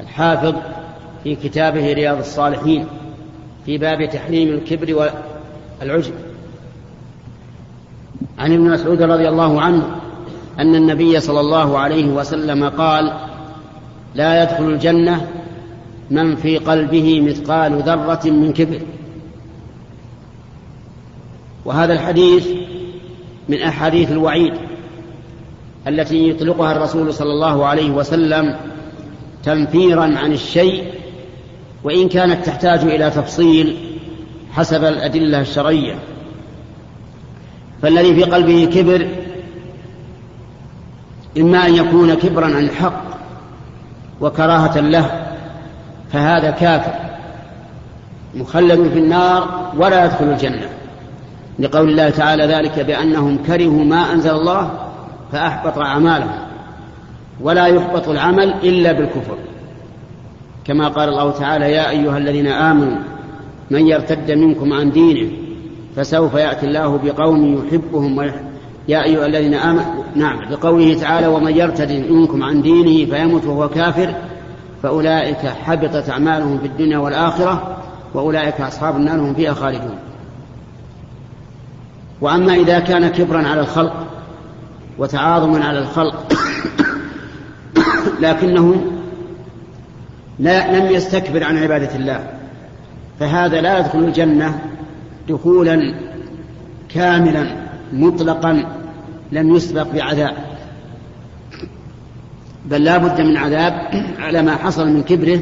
[0.00, 0.54] الحافظ
[1.24, 2.86] في كتابه رياض الصالحين
[3.66, 5.10] في باب تحريم الكبر
[5.82, 6.12] والعجب
[8.38, 9.82] عن ابن مسعود رضي الله عنه
[10.58, 13.12] أن النبي صلى الله عليه وسلم قال
[14.18, 15.26] لا يدخل الجنة
[16.10, 18.80] من في قلبه مثقال ذرة من كبر.
[21.64, 22.48] وهذا الحديث
[23.48, 24.52] من أحاديث الوعيد
[25.88, 28.56] التي يطلقها الرسول صلى الله عليه وسلم
[29.44, 30.84] تنفيرا عن الشيء
[31.84, 33.76] وإن كانت تحتاج إلى تفصيل
[34.52, 35.98] حسب الأدلة الشرعية.
[37.82, 39.08] فالذي في قلبه كبر
[41.38, 43.07] إما أن يكون كبرا عن الحق
[44.20, 45.34] وكراهة له
[46.12, 46.94] فهذا كافر.
[48.34, 50.68] مخلد في النار ولا يدخل الجنة.
[51.58, 54.70] لقول الله تعالى ذلك بأنهم كرهوا ما أنزل الله
[55.32, 56.38] فأحبط أعمالهم.
[57.40, 59.38] ولا يحبط العمل إلا بالكفر.
[60.64, 62.98] كما قال الله تعالى يا أيها الذين آمنوا
[63.70, 65.30] من يرتد منكم عن دينه
[65.96, 68.16] فسوف يأتي الله بقوم يحبهم
[68.88, 74.14] يا أيها الذين آمنوا نعم بقوله تعالى ومن يرتد منكم عن دينه فيمت وهو كافر
[74.82, 77.76] فأولئك حبطت أعمالهم في الدنيا والآخرة
[78.14, 79.98] وأولئك أصحاب النار هم فيها خالدون.
[82.20, 84.06] وأما إذا كان كبرا على الخلق
[84.98, 86.32] وتعاظما على الخلق
[88.22, 88.82] لكنه
[90.38, 92.26] لا لم يستكبر عن عبادة الله
[93.20, 94.58] فهذا لا يدخل الجنة
[95.28, 95.94] دخولا
[96.88, 97.46] كاملا
[97.92, 98.77] مطلقا.
[99.32, 100.36] لم يسبق بعذاب.
[102.66, 103.72] بل لا بد من عذاب
[104.18, 105.40] على ما حصل من كبره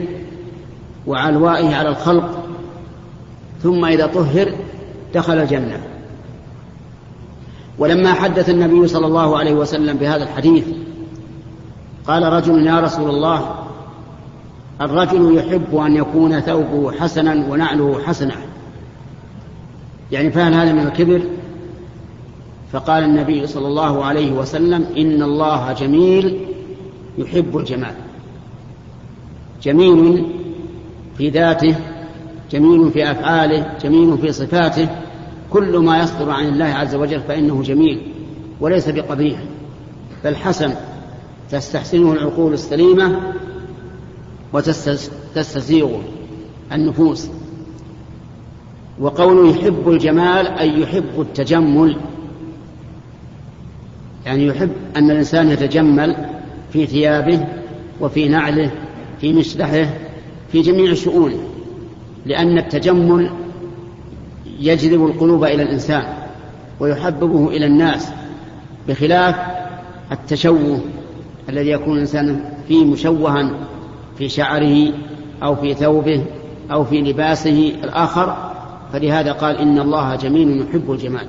[1.07, 2.45] وعلوائه على الخلق.
[3.63, 4.55] ثم إذا طهر
[5.15, 5.81] دخل الجنة.
[7.79, 10.65] ولما حدث النبي صلى الله عليه وسلم بهذا الحديث
[12.07, 13.55] قال رجل يا رسول الله
[14.81, 18.35] الرجل يحب أن يكون ثوبه حسنا ونعله حسنة.
[20.13, 21.23] يعني فهل هذا من الكبر؟
[22.73, 26.41] فقال النبي صلى الله عليه وسلم إن الله جميل
[27.19, 27.95] يحب الجمال.
[29.63, 30.27] جميل
[31.19, 31.77] في ذاته
[32.51, 34.89] جميل في أفعاله جميل في صفاته.
[35.51, 38.13] كل ما يصدر عن الله عز وجل فإنه جميل
[38.61, 39.39] وليس بقبيح.
[40.25, 40.75] بل حسن
[41.51, 43.21] تستحسنه العقول السليمة
[44.53, 46.03] وتستسيغه
[46.73, 47.29] النفوس.
[49.01, 51.97] وقوله يحب الجمال أي يحب التجمل
[54.27, 56.17] يعني يحب أن الإنسان يتجمل
[56.73, 57.47] في ثيابه
[58.01, 58.71] وفي نعله
[59.21, 59.91] في مشلحه
[60.53, 61.39] في جميع شؤونه
[62.27, 63.31] لأن التجمل
[64.61, 66.05] يجذب القلوب إلى الإنسان
[66.81, 68.09] ويحببه إلى الناس
[68.89, 69.37] بخلاف
[70.13, 70.81] التشوه
[71.49, 73.51] الذي يكون الإنسان فيه مشوها
[74.19, 74.93] في شعره
[75.43, 76.25] أو في ثوبه
[76.71, 78.53] أو في لباسه الآخر
[78.93, 81.27] فلهذا قال إن الله جميل يحب الجمال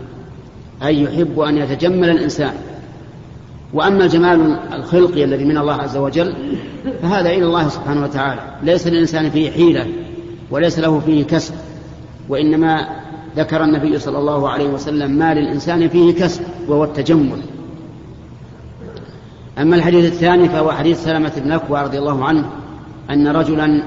[0.83, 2.53] أي يحب أن يتجمل الإنسان.
[3.73, 6.57] وأما الجمال الخلقي الذي من الله عز وجل
[7.01, 8.41] فهذا إلى الله سبحانه وتعالى.
[8.63, 9.87] ليس للإنسان فيه حيلة
[10.51, 11.53] وليس له فيه كسب
[12.29, 12.87] وإنما
[13.37, 17.41] ذكر النبي صلى الله عليه وسلم ما للإنسان فيه كسب وهو التجمل.
[19.57, 22.49] أما الحديث الثاني فهو حديث سلمة بن أكوى رضي الله عنه
[23.09, 23.83] أن رجلا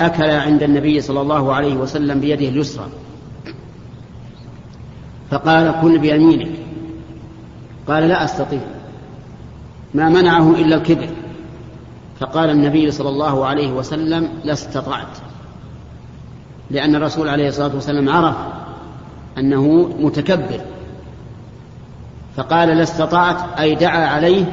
[0.00, 2.86] أكل عند النبي صلى الله عليه وسلم بيده اليسرى.
[5.30, 6.50] فقال كل بيمينك.
[7.88, 8.60] قال لا أستطيع.
[9.94, 11.08] ما منعه إلا الكبر.
[12.20, 15.18] فقال النبي صلى الله عليه وسلم لا استطعت
[16.70, 18.36] لأن الرسول عليه الصلاة والسلام عرف
[19.38, 20.60] أنه متكبر.
[22.36, 24.44] فقال لا استطعت أي دعا عليه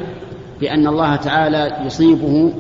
[0.60, 2.54] بأن الله تعالى يصيبه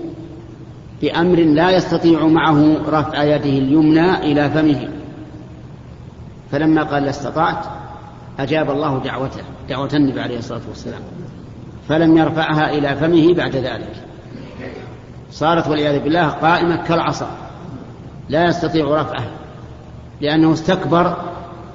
[1.01, 4.89] بأمر لا يستطيع معه رفع يده اليمنى إلى فمه.
[6.51, 7.65] فلما قال لا استطعت
[8.39, 11.01] أجاب الله دعوته دعوة النبي عليه الصلاة والسلام.
[11.89, 13.93] فلم يرفعها إلى فمه بعد ذلك.
[15.31, 17.27] صارت والعياذ بالله قائمة كالعصا
[18.29, 19.31] لا يستطيع رفعها
[20.21, 21.17] لأنه استكبر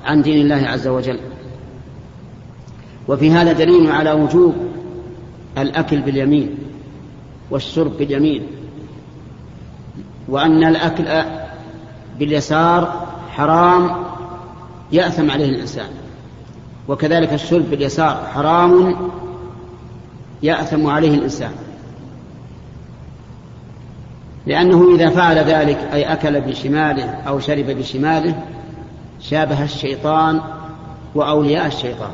[0.05, 1.21] عن دين الله عز وجل.
[3.09, 4.55] وفي هذا دليل على وجوب
[5.59, 6.59] الأكل باليمين
[7.51, 8.47] والشرب باليمين
[10.29, 11.05] وأن الأكل
[12.19, 13.91] باليسار حرام
[14.93, 15.89] يأثم عليه الإنسان
[16.89, 18.97] وكذلك الشرب باليسار حرام
[20.43, 21.53] يأثم عليه الإنسان.
[24.47, 28.35] لأنه إذا فعل ذلك أي أكل بشماله أو شرب بشماله
[29.21, 30.41] شابه الشيطان
[31.15, 32.11] وأولياء الشيطان.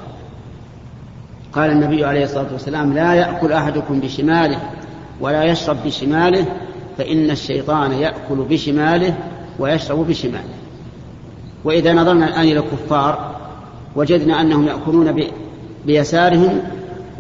[1.53, 4.59] قال النبي عليه الصلاة والسلام لا يأكل أحدكم بشماله
[5.21, 6.47] ولا يشرب بشماله
[6.99, 9.15] فإن الشيطان يأكل بشماله
[9.59, 10.59] ويشرب بشماله.
[11.65, 13.37] وإذا نظرنا الآن إلى الكفار
[13.97, 15.25] وجدنا أنهم يأكلون
[15.87, 16.61] بيسارهم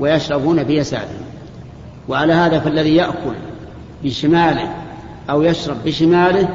[0.01, 1.25] ويشربون بيسارهم
[2.09, 3.35] وعلى هذا فالذي يأكل
[4.05, 4.75] بشماله
[5.31, 6.49] أو يشرب بشماله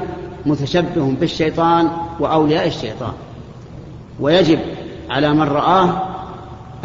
[0.46, 3.14] متشبه بالشيطان وأولياء الشيطان.
[4.20, 4.60] ويجب
[5.10, 6.04] على من رآه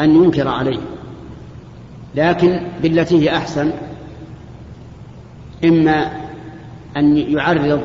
[0.01, 0.79] أن ينكر عليه.
[2.15, 3.71] لكن بالتي هي أحسن
[5.65, 6.11] إما
[6.97, 7.81] أن يعرض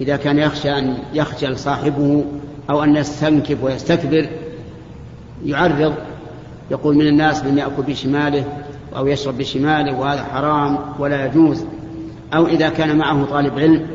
[0.00, 2.24] إذا كان يخشى أن يخجل صاحبه
[2.70, 4.28] أو أن يستنكف ويستكبر
[5.44, 5.94] يعرض
[6.72, 8.44] يقول من الناس من يأكل بشماله
[8.96, 11.64] أو يشرب بشماله وهذا حرام ولا يجوز.
[12.34, 13.86] أو إذا كان معه طالب علم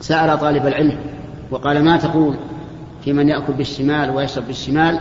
[0.00, 0.98] سأل طالب العلم
[1.50, 2.34] وقال ما تقول
[3.04, 4.98] في من يأكل بالشمال ويشرب بالشمال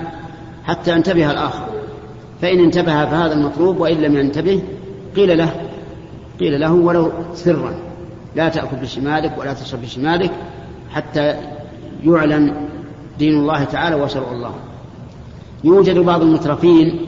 [0.64, 1.66] حتى ينتبه الآخر.
[2.42, 4.62] فإن انتبه فهذا المطلوب وإن لم ينتبه
[5.16, 5.52] قيل له
[6.40, 7.76] قيل له ولو سرا
[8.36, 10.32] لا تأكل بشمالك ولا تشرب بشمالك
[10.92, 11.36] حتى
[12.04, 12.54] يعلن
[13.20, 14.54] دين الله تعالى وشرع الله.
[15.64, 17.00] يوجد بعض المترفين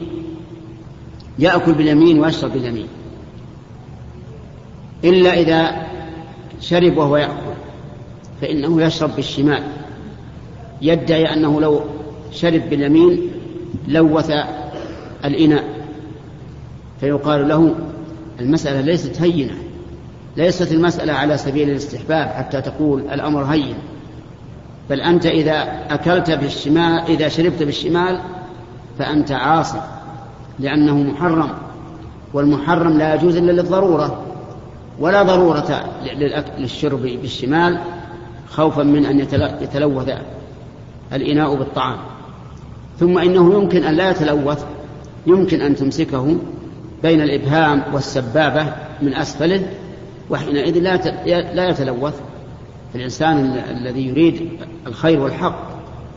[1.38, 2.88] يأكل باليمين ويشرب باليمين
[5.04, 5.86] إلا إذا
[6.60, 7.54] شرب وهو يأكل
[8.40, 9.62] فإنه يشرب بالشمال.
[10.82, 11.80] يدعي أنه لو
[12.32, 13.30] شرب باليمين
[13.88, 14.32] لوث
[15.24, 15.64] الإناء
[17.00, 17.74] فيقال له
[18.40, 19.54] المسألة ليست هينة
[20.36, 23.74] ليست المسألة على سبيل الاستحباب حتى تقول الأمر هين.
[24.90, 28.20] بل أنت إذا أكلت بالشمال إذا شربت بالشمال
[28.98, 29.80] فأنت عاصي
[30.58, 31.50] لأنه محرم
[32.32, 34.22] والمحرم لا يجوز إلا للضرورة
[34.98, 35.84] ولا ضرورة
[36.58, 37.78] للشرب بالشمال
[38.50, 39.20] خوفا من أن
[39.60, 40.10] يتلوث
[41.12, 41.96] الإناء بالطعام.
[43.00, 44.64] ثم إنه يمكن أن لا يتلوث
[45.26, 46.36] يمكن أن تمسكه
[47.02, 48.72] بين الإبهام والسبابة
[49.02, 49.62] من أسفله
[50.30, 50.96] وحينئذ لا
[51.54, 52.20] لا يتلوث.
[52.94, 54.48] الإنسان الذي يريد
[54.86, 55.58] الخير والحق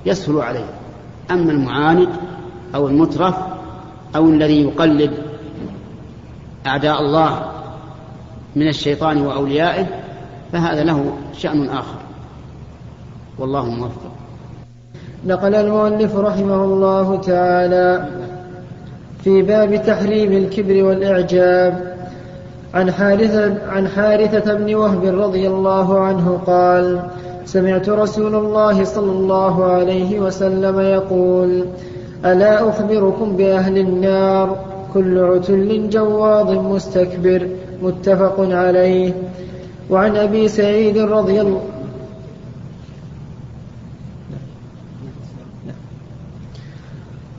[0.06, 0.66] يسهل عليه.
[1.32, 2.10] أما المعاند
[2.76, 3.36] أو المترف
[4.16, 5.12] أو الذي يقلد
[6.66, 7.46] أعداء الله
[8.56, 9.86] من الشيطان وأوليائه
[10.52, 11.98] فهذا له شأن آخر.
[13.40, 14.12] والله موفق.
[15.26, 18.10] نقل المؤلف رحمه الله تعالى
[19.24, 21.94] في باب تحريم الكبر والإعجاب
[22.74, 27.02] عن حارثة, عن حارثة بن وهب رضي الله عنه قال
[27.46, 31.66] سمعت رسول الله صلى الله عليه وسلم يقول
[32.26, 34.58] ألا أخبركم بأهل النار؟
[34.94, 37.48] كل عتل جواظ مستكبر
[37.82, 39.14] متفق عليه.
[39.90, 41.62] وعن أبي سعيد رضي الله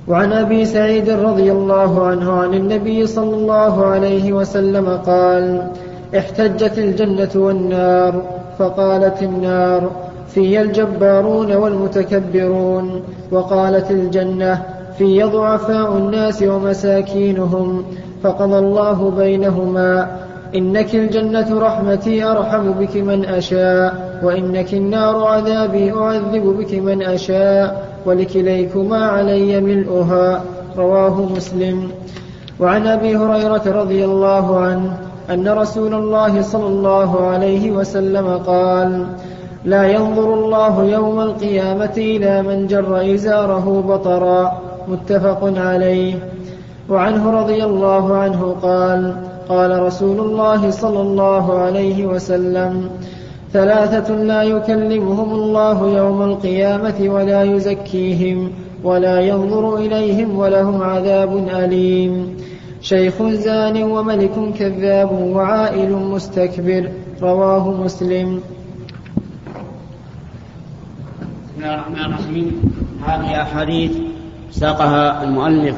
[0.09, 5.70] وعن أبي سعيد رضي الله عنه عن النبي صلى الله عليه وسلم قال
[6.18, 8.23] احتجت الجنة والنار
[8.59, 9.90] فقالت النار
[10.29, 14.62] في الجبارون والمتكبرون وقالت الجنة
[14.98, 17.85] في ضعفاء الناس ومساكينهم
[18.22, 20.16] فقضى الله بينهما
[20.54, 29.07] إنك الجنة رحمتي أرحم بك من أشاء وإنك النار عذابي أعذب بك من أشاء ولكليكما
[29.07, 30.42] علي ملؤها.
[30.76, 31.90] رواه مسلم.
[32.61, 34.97] وعن أبي هريرة رضي الله عنه
[35.30, 39.07] أن رسول الله صلى الله عليه وسلم قال
[39.64, 44.74] لا ينظر الله يوم القيامة إلى من جر إزاره بطرا.
[44.89, 46.14] متفق عليه.
[46.89, 49.16] وعنه رضي الله عنه قال
[49.49, 52.91] قال رسول الله صلى الله عليه وسلم
[53.53, 58.51] ثلاثة لا يكلمهم الله يوم القيامة ولا يزكيهم
[58.85, 62.37] ولا ينظر إليهم ولهم عذاب أليم.
[62.80, 66.89] شيخ زان وملك كذاب وعائل مستكبر
[67.22, 68.41] رواه مسلم.
[71.45, 72.62] بسم الله الرحمن الرحيم.
[73.07, 74.13] هذه أحاديث
[74.55, 75.76] ساقها المؤلف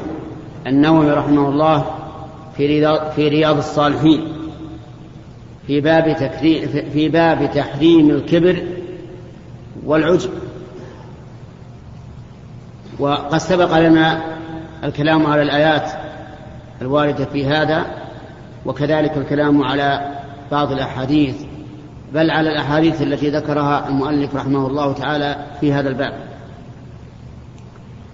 [0.67, 1.85] النووي رحمه الله
[2.57, 4.27] في رياض, الصالحين.
[5.67, 6.17] في باب
[6.93, 8.63] في باب تحريم الكبر
[9.85, 10.29] والعجب.
[12.99, 14.37] وقد سبق لنا
[14.83, 15.91] الكلام على الآيات
[16.81, 17.85] الواردة في هذا
[18.65, 20.11] وكذلك الكلام على
[20.51, 21.35] بعض الأحاديث.
[22.13, 26.26] بل على الأحاديث التي ذكرها المؤلف رحمه الله تعالى في هذا الباب.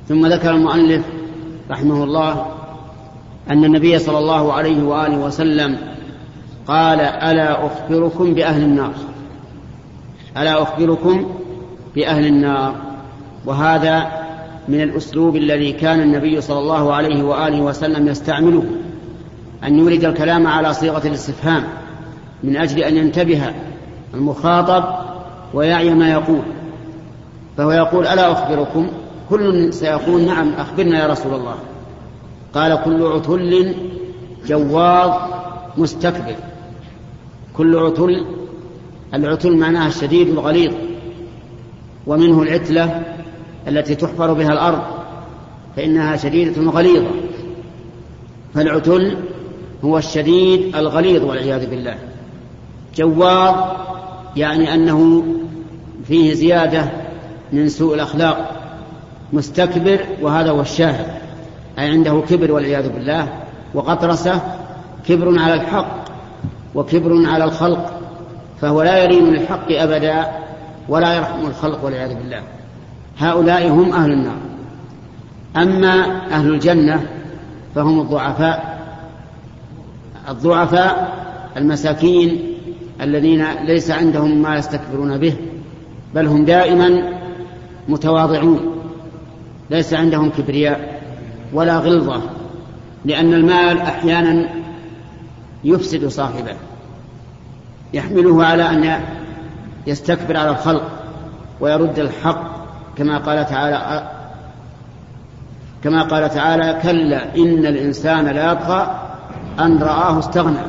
[0.09, 1.01] ثم ذكر المؤلف
[1.71, 2.45] رحمه الله
[3.49, 5.77] أن النبي صلى الله عليه وآله وسلم
[6.67, 8.93] قال ألا أخبركم بأهل النار؟
[10.37, 11.25] ألا أخبركم
[11.95, 12.75] بأهل النار؟
[13.45, 14.23] وهذا
[14.67, 18.63] من الأسلوب الذي كان النبي صلى الله عليه وآله وسلم يستعمله
[19.63, 21.63] أن يورد الكلام على صيغة الاستفهام
[22.43, 23.41] من أجل أن ينتبه
[24.13, 24.83] المخاطب
[25.53, 26.41] ويعي ما يقول
[27.57, 28.87] فهو يقول ألا أخبركم
[29.33, 31.55] كل سيقول نعم أخبرنا يا رسول الله.
[32.53, 33.75] قال كل عتل
[34.47, 35.11] جواظ
[35.77, 36.35] مستكبر.
[37.57, 38.25] كل عتل
[39.13, 40.73] العتل معناها الشديد الغليظ
[42.07, 43.01] ومنه العتلة
[43.67, 44.81] التي تحفر بها الأرض
[45.75, 47.11] فإنها شديدة غليظة.
[48.53, 49.17] فالعتل
[49.83, 51.95] هو الشديد الغليظ والعياذ بالله.
[52.95, 53.55] جواظ
[54.35, 55.25] يعني أنه
[56.07, 56.91] فيه زيادة
[57.53, 58.62] من سوء الأخلاق.
[59.33, 61.05] مستكبر وهذا هو الشاهد.
[61.79, 63.27] أي عنده كبر والعياذ بالله.
[63.73, 64.41] وقطرسة
[65.07, 66.03] كبر على الحق
[66.75, 68.01] وكبر على الخلق.
[68.61, 70.31] فهو لا يرين للحق أبدا
[70.89, 72.41] ولا يرحم الخلق والعياذ بالله.
[73.17, 74.37] هؤلاء هم أهل النار.
[75.57, 77.05] أما أهل الجنة
[77.75, 78.79] فهم الضعفاء.
[80.29, 81.13] الضعفاء
[81.57, 82.41] المساكين
[83.01, 85.33] الذين ليس عندهم ما يستكبرون به
[86.15, 87.09] بل هم دائما
[87.89, 88.72] متواضعون.
[89.69, 91.01] ليس عندهم كبرياء
[91.53, 92.21] ولا غلظة
[93.05, 94.49] لأن المال أحيانا
[95.63, 96.55] يفسد صاحبه
[97.93, 99.01] يحمله على أن
[99.87, 100.89] يستكبر على الخلق
[101.59, 102.53] ويرد الحق
[102.97, 104.09] كما قال تعالى
[105.83, 108.99] كما قال تعالى كلا إن الإنسان ليطغى
[109.59, 110.65] أن رآه استغنى.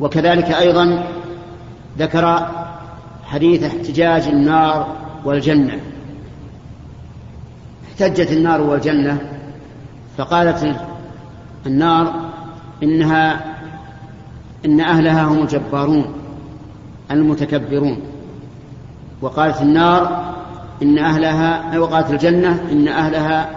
[0.00, 1.04] وكذلك أيضا
[1.98, 2.48] ذكر
[3.24, 4.86] حديث احتجاج النار
[5.24, 5.80] والجنة.
[8.02, 9.18] احتجت النار والجنة
[10.18, 10.76] فقالت
[11.66, 12.14] النار
[12.82, 13.44] إنها
[14.64, 16.04] إن أهلها هم الجبارون
[17.10, 18.00] المتكبرون.
[19.22, 20.32] وقالت النار
[20.82, 23.50] إن أهلها وقالت الجنة إن أهلها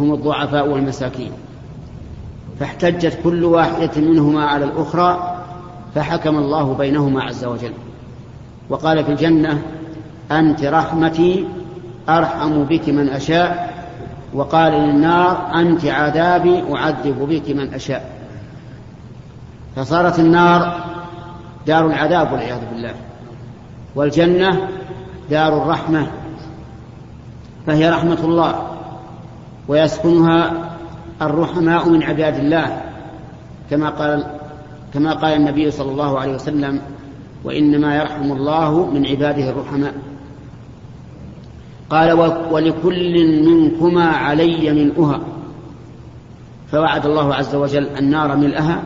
[0.00, 1.32] هم الضعفاء والمساكين.
[2.60, 5.36] فاحتجت كل واحدة منهما على الأخرى
[5.94, 7.72] فحكم الله بينهما عز وجل.
[8.70, 9.62] وقال في الجنة
[10.30, 11.46] أنت رحمتي
[12.08, 13.71] أرحم بك من أشاء
[14.34, 18.10] وقال للنار أنت عذابي أعذب بك من أشاء.
[19.76, 20.84] فصارت النار
[21.66, 22.94] دار العذاب والعياذ بالله
[23.94, 24.68] والجنة
[25.30, 26.06] دار الرحمة
[27.66, 28.66] فهي رحمة الله
[29.68, 30.52] ويسكنها
[31.22, 32.82] الرحماء من عباد الله
[33.70, 34.26] كما قال
[34.94, 36.80] كما قال النبي صلى الله عليه وسلم
[37.44, 39.94] وإنما يرحم الله من عباده الرحماء.
[41.92, 42.12] قال
[42.50, 45.20] ولكل منكما علي ملؤها
[46.70, 48.82] فوعد الله عز وجل النار ملئها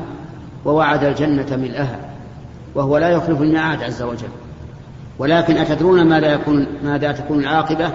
[0.65, 1.99] ووعد الجنة ملئها
[2.75, 4.29] وهو لا يخلف الميعاد عز وجل.
[5.19, 7.93] ولكن أتدرون ماذا يكون ماذا تكون العاقبة؟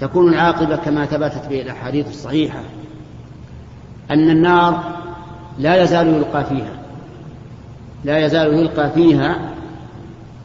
[0.00, 2.60] تكون العاقبة كما ثبتت به الأحاديث الصحيحة
[4.10, 4.82] أن النار
[5.58, 6.72] لا يزال يلقى فيها
[8.04, 9.38] لا يزال يلقى فيها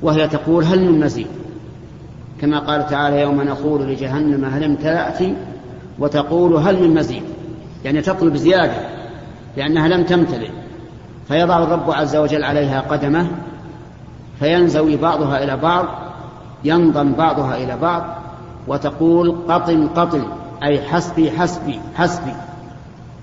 [0.02, 1.28] وهي تقول هل من مزيد؟
[2.42, 5.20] كما قال تعالى يوم نقول لجهنم هل امتلأت
[6.00, 7.24] وتقول هل من مزيد.
[7.86, 8.78] يعني تطلب زيادة
[9.58, 10.50] لأنها لم تمتلئ.
[11.28, 13.28] فيضع الرب عز وجل عليها قدمه
[14.40, 15.86] فينزوي بعضها إلى بعض
[16.64, 18.04] ينضم بعضها إلى بعض
[18.68, 20.24] وتقول قطن قطن
[20.64, 22.34] أي حسبي حسبي حسبي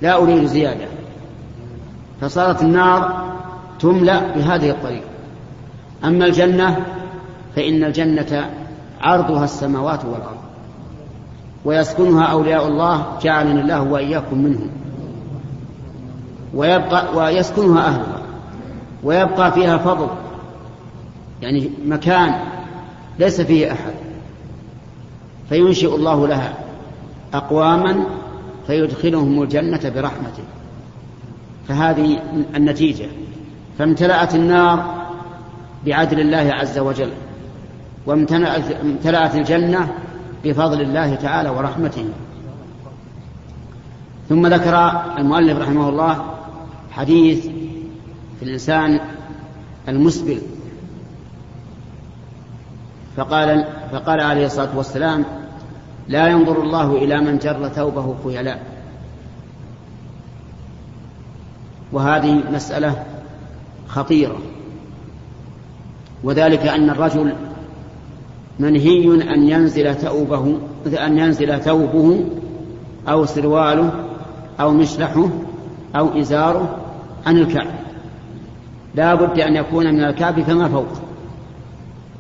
[0.03, 0.87] لا أريد زيادة.
[2.21, 3.25] فصارت النار
[3.81, 5.07] تملأ بهذه الطريقة.
[6.05, 6.77] أما الجنة
[7.57, 8.51] فإن الجنة
[9.01, 10.37] عرضها السماوات والأرض.
[11.65, 14.71] ويسكنها أولياء الله جعلني الله وإياكم منهم.
[16.55, 18.23] ويبقى ويسكنها أهلها.
[19.05, 20.09] ويبقى فيها فضل.
[21.43, 22.35] يعني مكان
[23.19, 23.95] ليس فيه أحد.
[25.49, 26.55] فينشئ الله لها
[27.35, 28.05] أقواما
[28.67, 30.45] فيدخلهم الجنة برحمته.
[31.69, 32.19] فهذه
[32.57, 33.07] النتيجة.
[33.79, 35.05] فامتلأت النار
[35.87, 37.11] بعدل الله عز وجل.
[38.07, 39.95] وامتلأت الجنة
[40.45, 42.05] بفضل الله تعالى ورحمته.
[44.29, 46.25] ثم ذكر المؤلف رحمه الله
[46.91, 47.47] حديث
[48.39, 49.01] في الإنسان
[49.89, 50.39] المسبل.
[53.17, 55.25] فقال فقال عليه الصلاة والسلام
[56.09, 58.63] لا ينظر الله إلى من جر ثوبه خيلاء.
[61.93, 63.05] وهذه مسألة
[63.89, 64.39] خطيرة.
[66.25, 67.35] وذلك أن الرجل
[68.59, 70.59] منهي أن ينزل ثوبه
[71.07, 72.25] أن ينزل ثوبه
[73.09, 73.91] أو سرواله
[74.61, 75.29] أو مشلحه
[75.97, 76.79] أو إزاره
[77.27, 77.67] عن الكعب.
[78.95, 80.89] لا بد أن يكون من الكعب فما فوق.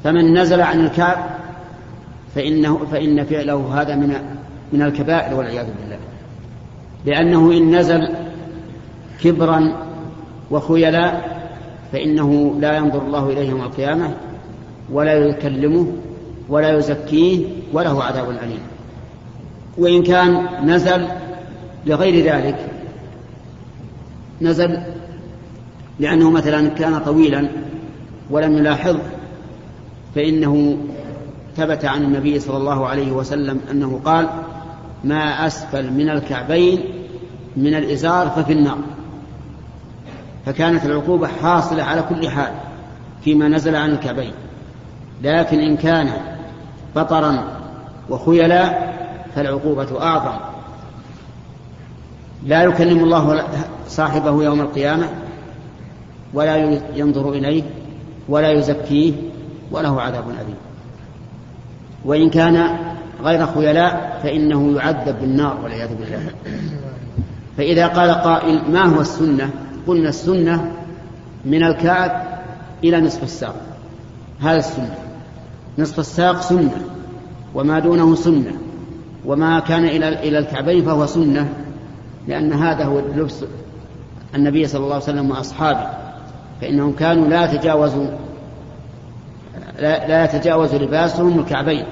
[0.04, 1.16] فمن نزل عن الكعب
[2.34, 4.14] فإنه فإن فعله هذا من
[4.72, 5.98] من الكبائر والعياذ بالله.
[7.06, 8.08] لأنه إن نزل
[9.22, 9.72] كبرا
[10.50, 11.34] وخيلاء
[11.92, 14.14] فإنه لا ينظر الله إليه يوم القيامة
[14.92, 15.86] ولا يكلمه
[16.48, 18.62] ولا يزكيه وله عذاب أليم.
[19.78, 21.08] وإن كان نزل
[21.86, 22.70] لغير ذلك
[24.40, 24.78] نزل
[26.00, 27.48] لأنه مثلا كان طويلا
[28.30, 28.96] ولم يلاحظ
[30.14, 30.76] فإنه
[31.56, 34.28] ثبت عن النبي صلى الله عليه وسلم أنه قال
[35.04, 36.80] ما أسفل من الكعبين
[37.56, 38.78] من الإزار ففي النار.
[40.46, 42.52] فكانت العقوبة حاصلة على كل حال
[43.24, 44.32] فيما نزل عن الكعبين.
[45.22, 46.10] لكن إن كان
[46.96, 47.44] بطرا
[48.10, 48.78] وخيلا
[49.34, 50.38] فالعقوبة أعظم.
[52.46, 53.42] لا يكلم الله
[53.88, 55.08] صاحبه يوم القيامة
[56.34, 57.62] ولا ينظر إليه
[58.28, 59.12] ولا يزكيه
[59.70, 60.56] وله عذاب أليم.
[62.04, 62.76] وإن كان
[63.22, 66.30] غير خيلاء فإنه يعذب بالنار والعياذ بالله.
[67.56, 69.50] فإذا قال قائل ما هو السنة؟
[69.86, 70.72] قلنا السنة
[71.44, 72.40] من الكعب
[72.84, 73.54] إلى نصف الساق.
[74.40, 74.94] هذا السنة.
[75.78, 76.84] نصف الساق سنة
[77.54, 78.52] وما دونه سنة
[79.26, 81.52] وما كان إلى إلى الكعبين فهو سنة
[82.28, 83.44] لأن هذا هو لبس
[84.34, 85.86] النبي صلى الله عليه وسلم وأصحابه
[86.60, 88.06] فإنهم كانوا لا يتجاوزوا
[89.80, 91.84] لا, لا يتجاوز لباسهم الكعبين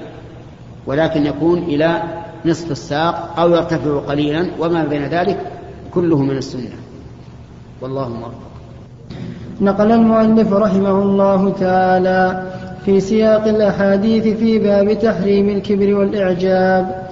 [0.87, 2.01] ولكن يكون إلى
[2.45, 5.51] نصف الساق أو يرتفع قليلا وما بين ذلك
[5.93, 6.75] كله من السنة.
[7.81, 8.33] والله موفق
[9.61, 12.52] نقل المؤلف رحمه الله تعالى
[12.85, 17.03] في سياق الأحاديث في باب تحريم الكبر والإعجاب.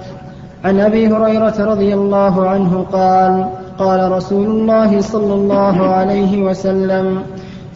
[0.63, 3.45] عن أبي هريرة رضي الله عنه قال
[3.79, 7.21] قال رسول الله صلى الله عليه وسلم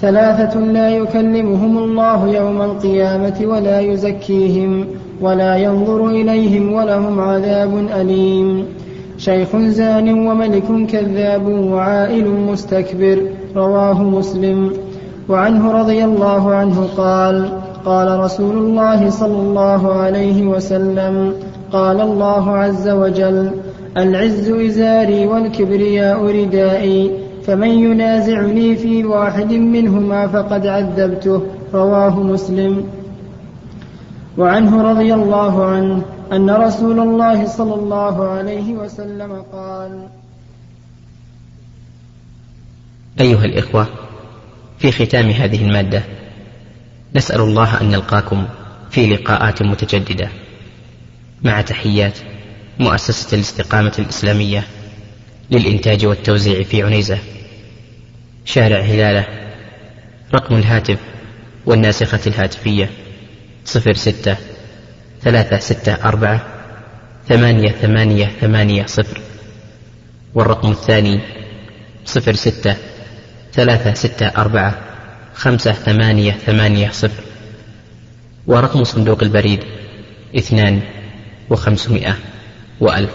[0.01, 4.85] ثلاثة لا يكلمهم الله يوم القيامة ولا يزكيهم
[5.21, 8.65] ولا ينظر إليهم ولهم عذاب أليم.
[9.17, 13.21] شيخ زان وملك كذاب وعائل مستكبر
[13.55, 14.73] رواه مسلم.
[15.29, 17.49] وعنه رضي الله عنه قال
[17.85, 21.33] قال رسول الله صلى الله عليه وسلم
[21.71, 23.51] قال الله عز وجل
[23.97, 27.11] العز إزاري والكبرياء ردائي
[27.45, 31.41] فمن ينازعني في واحد منهما فقد عذبته
[31.73, 32.83] رواه مسلم.
[34.37, 40.07] وعنه رضي الله عنه أن رسول الله صلى الله عليه وسلم قال
[43.19, 43.87] أيها الإخوة
[44.77, 46.03] في ختام هذه المادة
[47.15, 48.47] نسأل الله أن نلقاكم
[48.91, 50.29] في لقاءات متجددة.
[51.43, 52.17] مع تحيات
[52.79, 54.63] مؤسسة الاستقامة الإسلامية
[55.51, 57.17] للإنتاج والتوزيع في عنيزة.
[58.45, 59.25] شارع هلالة
[60.33, 60.99] رقم الهاتف
[61.65, 62.89] والناسخة الهاتفية
[63.65, 64.37] صفر ستة
[65.21, 66.45] ثلاثة ستة أربعة
[67.29, 69.21] ثمانية ثمانية ثمانية صفر
[70.33, 71.19] والرقم الثاني
[72.05, 72.75] صفر ستة
[73.53, 74.79] ثلاثة ستة أربعة
[75.35, 77.23] خمسة ثمانية ثمانية صفر.
[78.47, 79.63] ورقم صندوق البريد
[80.37, 80.81] اثنان
[81.49, 82.17] وخمسمائة
[82.79, 83.11] وألف.